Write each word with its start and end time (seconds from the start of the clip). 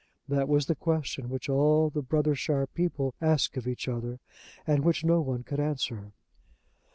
That 0.27 0.47
was 0.49 0.65
the 0.65 0.73
question 0.73 1.29
which 1.29 1.47
all 1.47 1.91
the 1.91 2.01
Brothershire 2.01 2.65
people 2.73 3.13
asked 3.21 3.55
of 3.55 3.67
each 3.67 3.87
other, 3.87 4.17
and 4.65 4.83
which 4.83 5.03
no 5.05 5.21
one 5.21 5.43
could 5.43 5.59
answer. 5.59 6.11